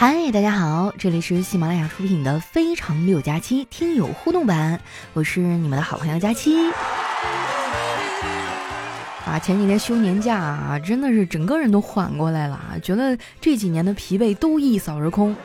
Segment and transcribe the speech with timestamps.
[0.00, 4.80] 嗨，大家好，这里是喜马拉雅出品的《非常六加七》听友互动版，
[5.12, 6.56] 我是你们的好朋友佳期。
[9.26, 15.36] 啊，前几天休年假啊，真的是整个人都缓过来了，觉得这几年的疲惫都一扫而空。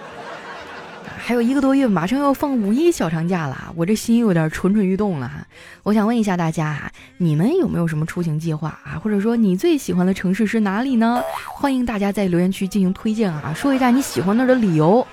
[1.28, 5.44] 还有一个多月，马上要放五一小长假了，我这心有点蠢蠢欲动了哈。
[5.82, 9.02] 我想问一下大家啊，你们有没有什么出行计划啊？
[9.04, 11.20] 或者说你最喜欢的城市是哪里呢？
[11.48, 15.04] 欢迎大家在留言区进行推荐啊，说一下你喜欢那儿的理由，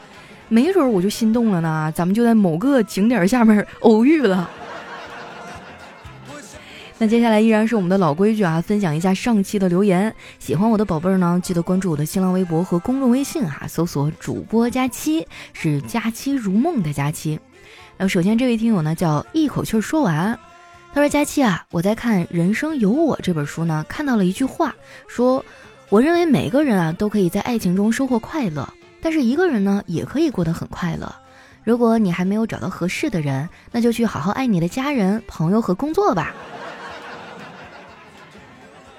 [0.50, 4.50] 没准我就心动了呢，咱们就在某个景点下面偶遇了。
[7.02, 10.14] 那接下来依然是我们的老规矩啊，分享一下上期的留言。
[10.38, 17.40] 喜欢我的宝贝儿呢，记得关注我的新浪微博和公众微信啊，搜索主播佳期，是佳期如梦的佳期。
[17.96, 20.38] 那首先这位听友呢叫一口气说完，
[20.94, 24.72] 他说：“佳期啊，我在看《人生有我》这本书呢，看到了一句话，
[25.08, 25.44] 说
[25.88, 31.12] 我认为每个人啊都可以在爱情中收获快乐，但是一个人呢也可以过得很快乐。
[31.64, 36.32] 如果你还没有找到合适的人，那就去好好爱你的家人、朋友和工作吧。”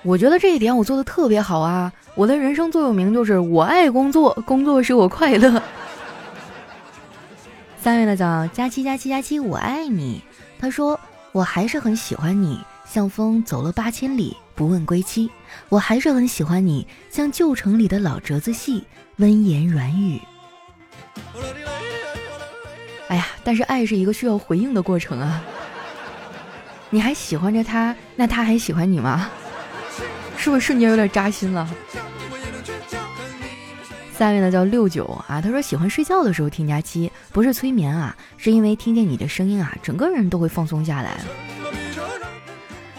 [0.03, 1.91] 我觉得这一点我做的特别好啊！
[2.13, 5.63] 我的人生座右铭就是我爱工作，工作使我快乐。
[7.79, 10.21] 三月的早，佳期佳期佳期，我爱你。
[10.59, 10.99] 他说
[11.31, 15.29] 我还是很喜欢你，像风走了八千里，不问归期。
[15.69, 18.83] 我还是很喜欢你，像旧城里的老折子戏，
[19.17, 20.19] 温言软语。
[23.07, 25.41] 哎呀，但是爱是一个需要回应的过程啊！
[26.89, 29.29] 你还喜欢着他，那他还喜欢你吗？
[30.43, 31.65] 是不是瞬间有点扎心了？
[34.13, 41.17] 下面呢叫六九啊，他说喜欢睡觉的时候听佳期，不是催眠啊，是因为听见你的声音啊，整个人都会放松下来。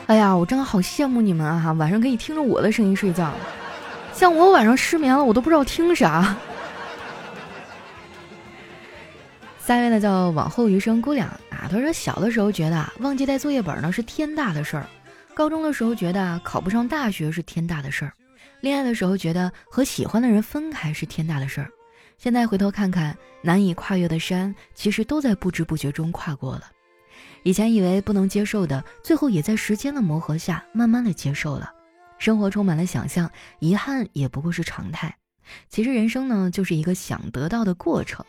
[0.06, 3.30] 哎呀，我真的好羡慕你们啊，晚上可以听着我的声音睡觉。
[4.14, 6.34] 像我晚上失眠了，我都不知道听啥。
[9.62, 14.86] 下面呢叫往后余生姑娘啊，他说小的时候觉得忘记带作业本呢是天大的事儿。
[15.34, 18.12] 高中的时候觉得考不上大学是天大的事儿，
[18.60, 21.68] 恋爱的时候觉得和喜欢的人分开是天大的事儿，
[22.16, 26.70] 现在回头看看，难以跨越的山，其实都在不知不觉中跨过了。
[27.42, 31.72] 以前以为不能接受的，最后也在时间的磨合下，慢慢的接受了。
[32.16, 33.28] 生活充满了想象，
[33.58, 35.14] 遗憾也不过是常态。
[35.68, 38.24] 其实人生呢，就是一个想得到的过程，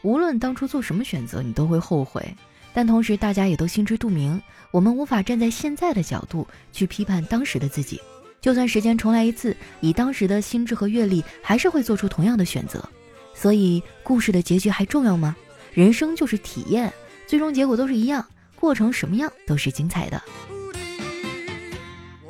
[0.00, 2.34] 无论当初做什么选择，你都会后悔。
[2.76, 4.38] 但同时，大家也都心知肚明，
[4.70, 7.98] 我们无法站在现在的角度去批判当时的自己。
[8.38, 12.86] 就算时间重来一次，以当时的心智和阅历，还是会做出同样的选择。
[13.32, 15.34] 所以，故事的结局还重要吗？
[15.72, 16.92] 人生就是体验，
[17.26, 18.22] 最终结果都是一样，
[18.60, 20.22] 过程什么样都是精彩的。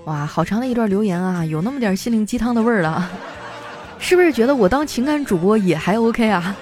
[0.04, 3.10] 哇，好长的一段留言啊，有那么点心灵鸡汤的味儿了，
[3.98, 6.56] 是不是觉得我当情感主播也还 OK 啊？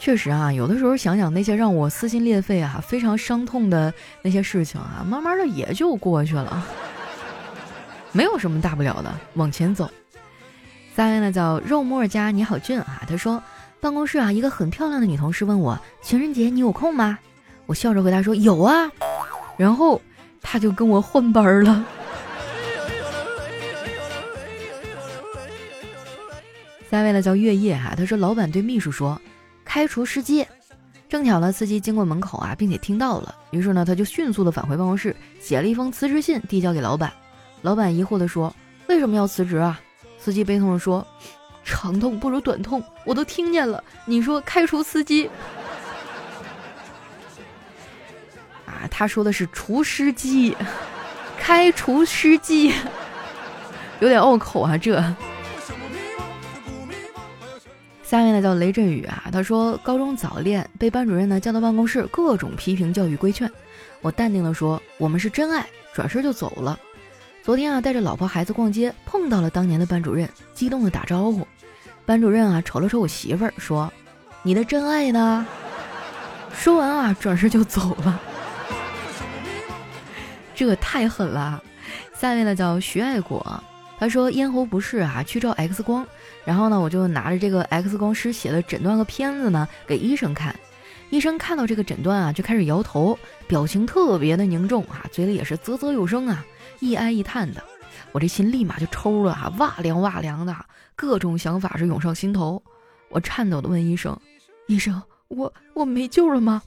[0.00, 6.66] 确实啊，有的时候想想那些让我撕心裂肺啊、非常伤痛的那些事情啊，慢慢的也就过去了，
[8.10, 9.88] 没有什么大不了的，往前走。
[10.96, 13.42] 下面呢叫肉沫家你好俊啊，他说
[13.78, 17.18] 办公室啊一个很漂亮的女同事问我情人节你有空吗？
[17.66, 18.90] 我笑着回答说有啊，
[19.58, 20.00] 然后
[20.40, 21.84] 他就跟我换班了。
[26.90, 29.20] 下面呢叫月夜哈，他说老板对秘书说。
[29.72, 30.44] 开除司机，
[31.08, 37.12] 正巧呢，司机经过门口啊，并且听到了，于是呢，他就迅速的返回办公室，写了一封辞职信，递交给老板。
[37.62, 38.52] 老板疑惑的说
[38.90, 39.80] ：“为什么要辞职啊？”
[40.18, 41.06] 司机悲痛的说
[41.62, 43.84] ：“长痛不如短痛，我都听见了。
[44.06, 45.30] 你说开除司机，
[48.66, 50.56] 啊，他说的是除湿机，
[51.38, 52.74] 开除湿机，
[54.00, 55.00] 有点拗口啊，这。”
[58.10, 63.48] 下面呢叫雷阵雨啊，他说高中早恋被班主任呢叫到办公室，各种批评教育规劝。
[64.00, 66.76] 我淡定的说我们是真爱，转身就走了。
[67.40, 71.46] 昨天啊带着老婆孩子逛街，碰到了当年的班主任，激动的打招呼。
[72.04, 73.92] 班主任啊瞅了瞅我媳妇儿，说
[74.42, 75.46] 你的真爱呢？
[76.52, 78.20] 说完啊转身就走了。
[80.52, 81.62] 这个太狠了。
[82.12, 83.62] 下面呢叫徐爱国，
[84.00, 86.04] 他说咽喉不适啊，去照 X 光。
[86.44, 90.56] 然后呢，我就拿着这个 X 光师写的诊断和片子呢，给医生看。
[91.10, 96.42] 医生看到这个诊断啊，就开始摇头，表情特别的凝重啊，嘴里也是啧啧有声啊，
[96.78, 97.62] 一哀一叹的。
[98.12, 100.56] 我这心立马就抽了啊，哇凉哇凉的，
[100.96, 102.62] 各种想法是涌上心头。
[103.10, 104.18] 我颤抖的问医生
[104.66, 106.62] ：“医生，我我没救了吗？”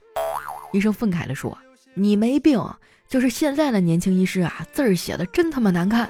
[0.72, 1.58] 医生愤慨的说
[1.96, 2.62] ：“你没病，
[3.08, 6.08] 就是现在的年轻医师啊，字儿写的真他妈难看。”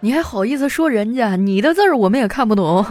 [0.00, 1.36] 你还好意思说人家？
[1.36, 2.84] 你的字儿我们也看不懂。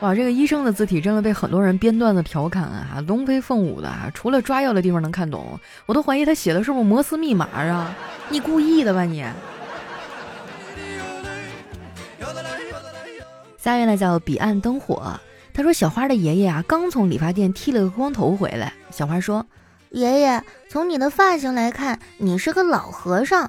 [0.00, 7.94] 哇，这个医生的字体真的被很多人编段子调侃啊，龙飞凤舞的，除了抓药的地方能看懂，我都怀疑他写的是不是摩斯密码啊？
[8.28, 9.24] 你故意的吧你？
[13.56, 15.20] 下面呢叫彼岸灯火，
[15.54, 19.46] 他说小花的爷爷啊刚从理发店剃了个光头回来，小花说
[19.90, 23.48] ：“爷爷，从你的发型来看，你是个老和尚。”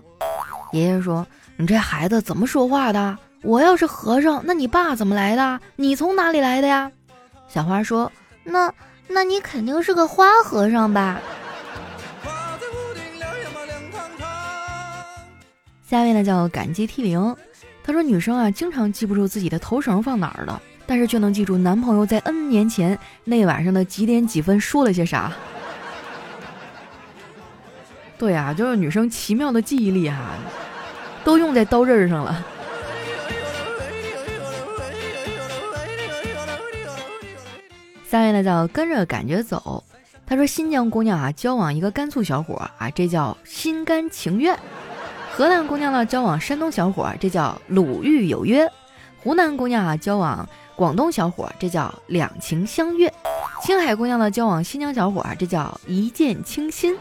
[0.71, 1.25] 爷爷说
[1.57, 5.59] ：“你这孩子怎么说话的？”我要是和尚，那你爸怎么来的？
[5.75, 6.89] 你从哪里来的呀？
[7.50, 8.09] 小花说
[8.45, 8.73] ：“那，
[9.07, 11.19] 那你肯定是个花和尚吧？”
[15.85, 17.35] 下面呢叫感激 T 零，
[17.83, 25.33] 他说女生啊经常记不住自己的头绳放哪儿了，但是却能记住男朋友在 N 年前那晚上的几点几分说了些啥。
[28.17, 30.17] 对啊，就是女生奇妙的记忆力哈，
[31.23, 32.45] 都用在刀刃上了。
[38.07, 39.83] 下面呢叫跟着感觉走，
[40.27, 44.55] 他说新疆姑娘啊交往一个甘肃小伙啊，这叫心甘情愿；
[45.31, 48.67] 河南姑娘呢交往山东小伙，这叫鲁豫有约；
[49.23, 53.09] 湖南姑娘啊交往广东小伙，这叫两情相悦；
[53.63, 56.93] 青海姑娘呢交往新疆小伙，这叫一见倾心；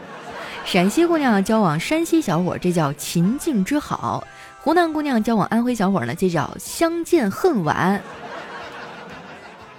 [0.65, 4.23] 陕西姑娘交往山西小伙，这叫秦晋之好；
[4.59, 8.01] 湖南姑娘交往安徽小伙呢，这叫相见恨晚。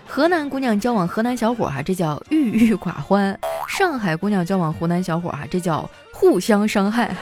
[0.07, 3.35] 河南姑娘交往河南小伙哈，这叫郁郁寡欢；
[3.67, 7.17] 上海姑娘交往湖南小伙哈，这叫互相伤害。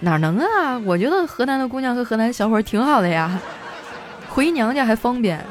[0.00, 0.78] 哪能啊？
[0.84, 3.40] 我觉得河南的姑娘和河南小伙挺好的呀，
[4.28, 5.42] 回娘家还方便。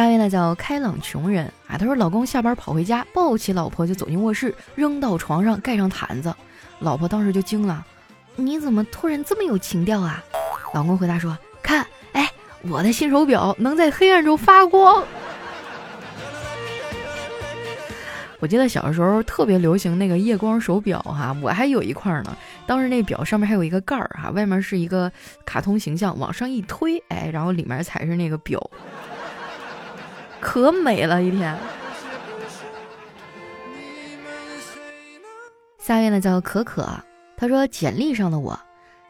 [0.00, 6.34] 下一位呢叫开朗穷人啊，他说老公下班跑回家，抱起老婆就走进卧室，扔到床上盖上毯子，
[6.78, 7.84] 老婆当时就惊了，
[8.34, 10.24] 你怎么突然这么有情调啊？
[10.72, 12.32] 老公回答说：“看，哎，
[12.62, 15.04] 我的新手表能在黑暗中发光。
[18.38, 22.34] 我记得小时候特别流行那个夜光手表哈，我还有一块呢。
[22.66, 25.12] 当时那表上面还有一个盖儿哈，外面是一个
[25.44, 28.58] 卡通形象，往上一推，哎，然后里面才是那个表，
[30.40, 31.56] 可美了一天。
[35.78, 36.88] 下面呢叫可可，
[37.36, 38.58] 他说简历上的我。”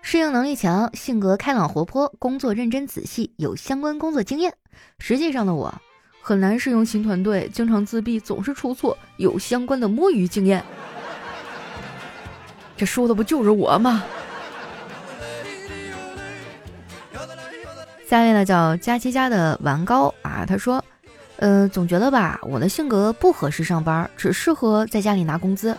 [0.03, 4.55] 适应能力强，性格开朗活泼，工作认真仔细，有相关工作经验。
[4.99, 5.73] 实际上的我
[6.23, 10.65] 很难适应新团队，经常自闭，总是出错，有相关的摸鱼经验。
[12.79, 14.03] 这说的不就是我吗？
[18.09, 20.83] 下面呢叫佳琪家的玩高啊，他说，
[21.41, 25.75] 呃，总觉得吧，我的性格不合适上班，只适合在家里拿工资。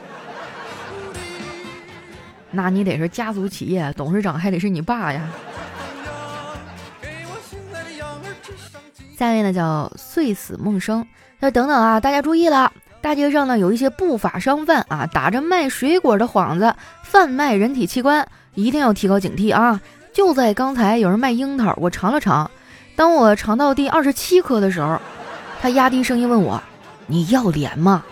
[2.50, 5.22] 那你得是家族企业，董事长还得是你爸呀。
[9.16, 11.06] 下面呢叫碎死梦生，
[11.40, 19.80] 那等等啊，大家注意了，大街上呢有一些不法商贩啊，打着卖水果的幌子贩卖人体器官，一定要提高警惕啊！
[20.12, 22.50] 就在刚才，有人卖樱桃，我尝了尝，
[22.96, 25.00] 当我尝到第二十七颗的时候，
[25.62, 26.60] 他压低声音问我
[27.06, 28.04] ：“你要脸吗？”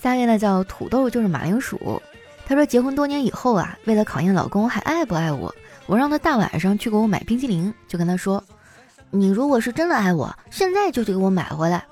[0.00, 2.00] 下面呢叫土豆就是马铃薯，
[2.46, 5.52] 他说结婚多年以后啊，为了考验老公还爱不爱我，
[5.86, 8.42] 我让他大晚上去给我买冰激凌，就跟他说，
[9.10, 11.84] 你如果是真的爱我，现在就去给我买回来。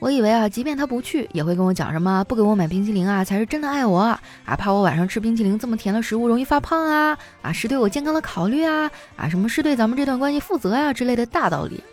[0.00, 4.20] 我以为啊，即便他不去，也会跟我讲什么不给我买冰淇淋啊，才是真的爱我啊，
[4.56, 11.84] 怕我晚上吃冰淇淋这么甜的食物容易发胖啊，啊是对我健康的考虑啊，啊什么是对咱们这段关系负责呀之类的大道理。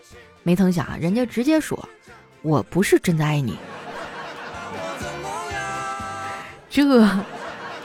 [0.42, 1.78] 没曾想人家直接说，
[2.42, 3.58] 我不是真的爱你。
[6.70, 7.06] 这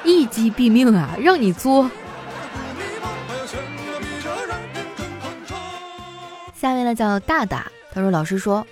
[0.05, 1.17] 一击毙命啊！
[1.21, 1.91] 让你作。
[6.55, 8.65] 下面呢叫大大，他说：“老师说，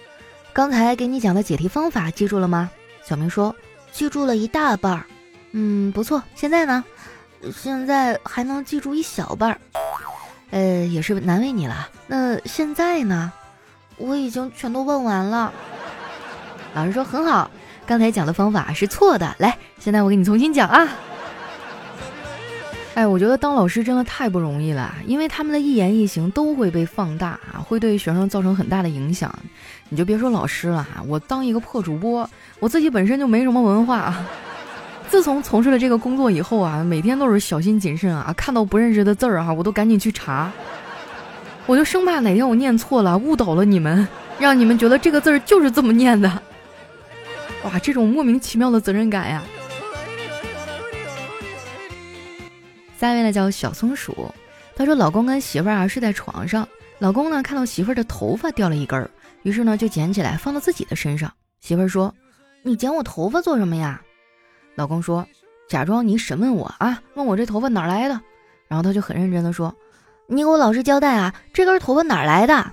[0.52, 2.71] 刚才给你讲的解题方法记住了吗？”
[3.04, 3.54] 小明说
[3.92, 5.04] ：“记住了一大半儿。”
[5.52, 6.23] 嗯，不错。
[6.35, 6.85] 现在呢？
[7.52, 9.61] 现在还能记住一小半儿。
[10.50, 11.88] 呃，也是难为你了。
[12.07, 13.33] 那现在呢？
[13.97, 15.52] 我已经全都问完了。
[16.75, 17.50] 老师说很好。
[17.87, 20.88] 刚才讲的方法是错的，来，现在我给你重新讲啊！
[22.94, 29.32] 哎，我觉得当老师真的太不容易了，因为他们的一言一行都会被放大啊，会对学生造成很大的影响。
[29.88, 32.28] 你就别说老师了哈，我当一个破主播，
[32.59, 34.26] 我自己本身就没什么文化啊。
[35.09, 40.50] 自从从事了这个工作以后啊，每天都是小心谨慎啊，看到不认识的字儿啊，我都赶紧去查，
[41.66, 44.06] 我就生怕哪天我念错了，误导了你们。
[44.38, 46.28] 让你们觉得这个字儿就是这么念的。
[47.62, 49.42] 哇，这种莫名其妙的责任感呀！
[53.00, 54.30] 下一位呢叫小松鼠，
[54.76, 59.11] 他说老公跟媳妇儿啊睡在床上，老公呢看到媳妇儿的头发掉了一根儿，
[59.42, 61.33] 于是呢就捡起来放到自己的身上。
[61.61, 62.14] 媳妇儿说
[62.62, 64.02] ：“你捡我头发做什么呀？”
[64.76, 65.26] 老公说
[65.66, 68.21] ：“假装你审问我啊，问我这头发哪来的。”
[68.69, 69.75] 然后他就很认真的说
[70.28, 72.71] ：“你给我老实交代啊，这根头发哪来的？”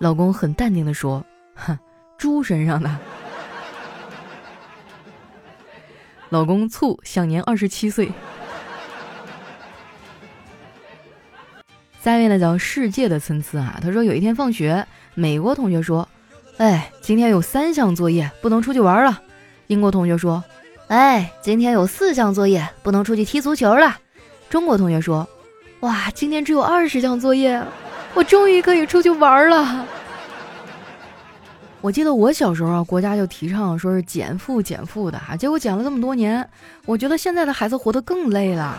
[0.00, 1.22] 老公很淡定的说
[1.54, 1.78] ：“哼，
[2.16, 2.90] 猪身上的。”
[6.30, 8.10] 老公醋，享年二十七岁。
[12.02, 16.08] 下一位呢叫世界的参差啊，他说有一天放学，美国同学说
[16.56, 19.20] ：“哎，今天有三项作业，不能出去玩了。”
[19.68, 20.42] 英国同学说
[20.88, 23.98] ：“哎，今天有四项作业，不能出去踢足球了。”
[24.48, 25.28] 中国同学说
[25.80, 27.62] ：“哇，今天只有二十项作业，
[28.14, 29.86] 我终于可以出去玩了。
[31.82, 36.48] ”我记得我小时候啊，国家就提倡说是减负减负的哈，结果减了这么多年，
[36.86, 38.78] 我觉得现在的孩子活得更累了。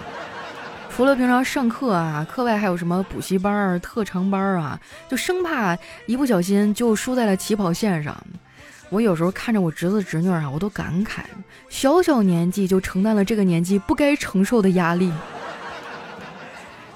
[0.95, 4.79] 除了平常上课啊，课外还有什么补习班儿、特长班儿啊，
[5.09, 8.15] 就生怕一不小心就输在了起跑线上。
[8.89, 11.21] 我有时候看着我侄子侄女啊，我都感慨，
[11.69, 15.11] 小小年纪就承担了这个年纪不该承受的压力。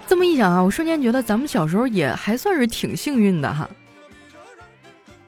[0.05, 3.67] 这么一想啊，我瞬间觉得咱们小时候也还算是挺幸运的哈。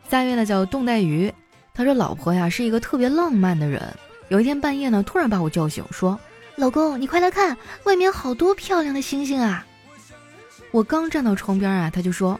[0.09, 1.33] 下一位呢叫冻带鱼，
[1.73, 3.81] 他说老婆呀是一个特别浪漫的人。
[4.27, 6.19] 有一天半夜呢，突然把我叫醒，说
[6.57, 9.63] ：“老公，你快来看，外面好多漂亮的星星啊！”
[10.71, 12.37] 我刚站到窗边啊，他就说：“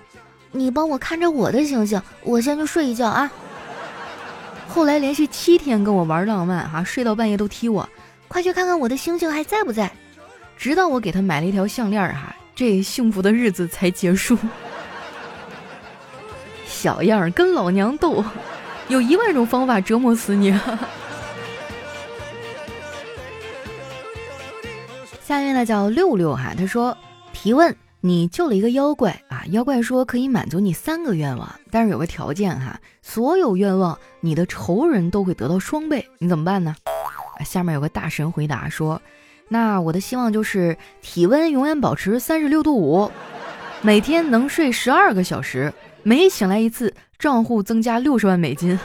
[0.52, 3.30] 你帮我看着我的星星，我先去睡一觉啊。”
[4.68, 7.88] 后来连续七天跟我玩浪漫哈，睡到半夜都踢我，
[8.28, 9.92] 快去看看我的星星还在不在。
[10.58, 14.36] 直到我给他买了一条项链哈，这幸福的日子才结束。
[16.66, 18.26] 小样儿，跟老娘斗，
[18.88, 20.60] 有一万种方法折磨死你！
[25.28, 26.98] 下面呢叫六六哈，他说
[27.34, 36.74] 提问：你救了一个妖怪啊，妖怪说可以满足你三个愿望，但是有个条件哈，所有愿望你的仇人都会得到双倍，你怎么办呢？
[37.44, 39.02] 下面有个大神回答说：
[39.50, 43.12] 那我的希望就是体温永远保持三十六度五，
[43.82, 45.74] 每天能睡十二个小时。
[46.04, 48.80] 每醒来一次，账户增加六十万美金。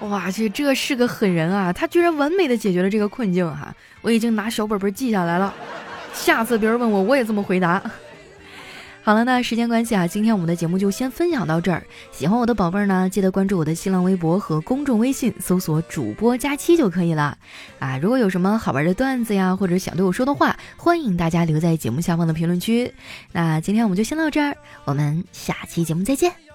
[0.00, 1.70] 哇去，这是个狠人啊！
[1.70, 3.74] 他居然完美的解决了这个困境哈！
[4.04, 5.52] 我已经拿小本本记下来了，
[6.12, 7.82] 下次别人问我，我也这么回答。
[9.02, 11.82] 好了，那时间关系啊，今天我们的节目就先分享到这儿。
[12.10, 17.36] 喜欢我的宝贝儿呢，记得关注我的新浪微博和公众微信，搜索“主播佳期”就可以了。
[17.78, 22.94] 啊，如果有什么好玩的段子呀，或者想对我说的话，欢迎大家留在节目下方的评论区。
[23.32, 26.53] 那今天我们就先到这儿，我们下期节目再见。